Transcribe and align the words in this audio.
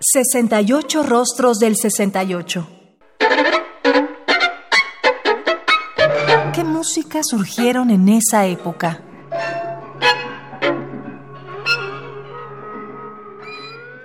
68 0.00 1.02
rostros 1.02 1.58
del 1.58 1.74
68. 1.74 2.68
¿Qué 6.54 6.62
músicas 6.62 7.26
surgieron 7.28 7.90
en 7.90 8.08
esa 8.08 8.46
época? 8.46 9.02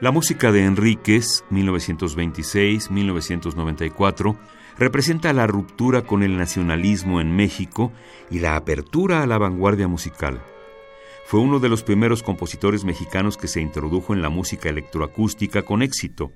La 0.00 0.10
música 0.10 0.52
de 0.52 0.64
Enríquez, 0.64 1.42
1926-1994, 1.50 4.36
representa 4.78 5.32
la 5.32 5.46
ruptura 5.46 6.02
con 6.02 6.22
el 6.22 6.36
nacionalismo 6.36 7.22
en 7.22 7.34
México 7.34 7.92
y 8.30 8.40
la 8.40 8.56
apertura 8.56 9.22
a 9.22 9.26
la 9.26 9.38
vanguardia 9.38 9.88
musical. 9.88 10.42
Fue 11.28 11.40
uno 11.40 11.58
de 11.58 11.68
los 11.68 11.82
primeros 11.82 12.22
compositores 12.22 12.84
mexicanos 12.84 13.36
que 13.36 13.48
se 13.48 13.60
introdujo 13.60 14.14
en 14.14 14.22
la 14.22 14.30
música 14.30 14.70
electroacústica 14.70 15.60
con 15.60 15.82
éxito. 15.82 16.32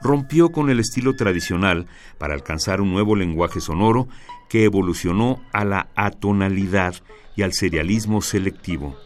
Rompió 0.00 0.48
con 0.48 0.70
el 0.70 0.80
estilo 0.80 1.14
tradicional 1.16 1.86
para 2.16 2.32
alcanzar 2.32 2.80
un 2.80 2.90
nuevo 2.94 3.14
lenguaje 3.14 3.60
sonoro 3.60 4.08
que 4.48 4.64
evolucionó 4.64 5.44
a 5.52 5.66
la 5.66 5.90
atonalidad 5.96 6.94
y 7.36 7.42
al 7.42 7.52
serialismo 7.52 8.22
selectivo. 8.22 8.96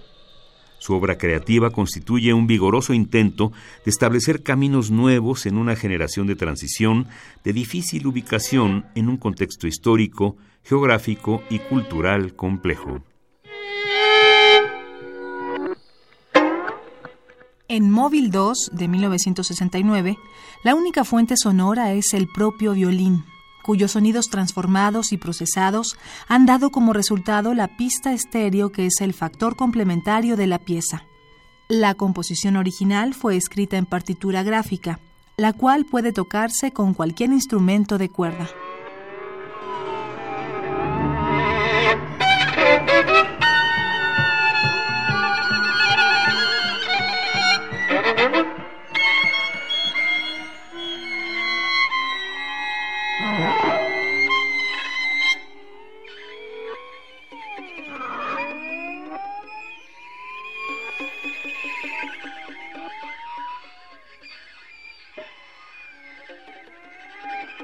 Su 0.85 0.93
obra 0.93 1.17
creativa 1.17 1.71
constituye 1.71 2.35
un 2.35 2.47
vigoroso 2.47 2.93
intento 2.93 3.53
de 3.87 3.91
establecer 3.91 4.43
caminos 4.43 4.91
nuevos 4.91 5.47
en 5.47 5.57
una 5.57 5.77
generación 5.77 6.27
de 6.27 6.37
transición 6.37 7.07
de 7.43 7.55
difícil 7.55 8.07
ubicación 8.07 8.85
en 8.95 9.09
un 9.09 9.17
contexto 9.17 9.67
histórico, 9.67 10.37
geográfico 10.63 11.43
y 11.49 11.61
cultural 11.61 12.35
complejo. 12.37 13.03
En 17.67 17.91
Móvil 17.91 18.31
2 18.31 18.73
de 18.75 18.87
1969, 18.87 20.19
la 20.65 20.75
única 20.75 21.05
fuente 21.05 21.39
sonora 21.39 21.95
es 21.95 22.13
el 22.13 22.29
propio 22.29 22.75
violín, 22.75 23.25
cuyos 23.65 23.93
sonidos 23.93 24.27
transformados 24.27 25.13
y 25.13 25.17
procesados 25.17 25.97
han 26.29 26.45
dado 26.45 26.71
como 26.71 26.93
resultado 26.93 27.55
la 27.55 27.77
pista 27.79 28.13
estéreo 28.13 28.71
que 28.71 28.85
es 28.87 29.01
el 29.01 29.15
factor 29.15 29.57
complementario 29.57 30.37
de 30.37 30.47
la 30.47 30.59
pieza. 30.59 31.07
La 31.69 31.95
composición 31.95 32.57
original 32.57 33.15
fue 33.15 33.37
escrita 33.37 33.79
en 33.79 33.87
partitura 33.87 34.43
gráfica, 34.43 35.01
la 35.39 35.55
cual 35.55 35.87
puede 35.87 36.13
tocarse 36.13 36.73
con 36.73 36.93
cualquier 36.93 37.31
instrumento 37.31 37.97
de 37.97 38.11
cuerda. 38.11 38.51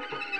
you 0.09 0.30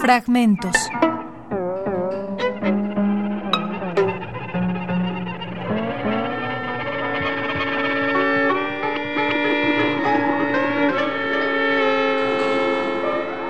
Fragmentos. 0.00 0.74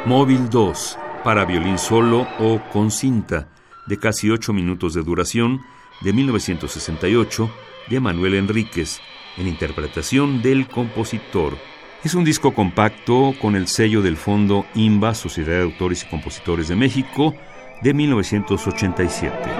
Móvil 0.05 0.51
2, 0.51 0.99
para 1.23 1.45
violín 1.45 1.79
solo 1.79 2.27
o 2.41 2.61
con 2.73 2.91
cinta, 2.91 3.47
de 3.87 3.99
casi 3.99 4.29
8 4.29 4.53
minutos 4.53 4.95
de 4.95 5.05
duración, 5.05 5.61
de 6.01 6.13
1968, 6.13 7.49
de 7.89 8.01
Manuel 8.01 8.35
Enríquez, 8.35 9.01
en 9.37 9.47
interpretación 9.47 10.43
del 10.43 10.67
compositor 10.67 11.57
es 12.05 12.15
un 12.15 12.25
disco 12.25 12.55
compacto 12.55 13.35
con 13.41 13.57
el 13.57 13.69
sello 13.69 14.01
del 14.01 14.17
fondo 14.17 14.65
IMBA, 14.75 15.15
Sociedad 15.15 15.59
de 15.59 15.63
Autores 15.63 16.03
y 16.03 16.07
Compositores 16.07 16.69
de 16.69 16.77
México, 16.77 17.35
de 17.83 17.93
1987. 17.93 19.60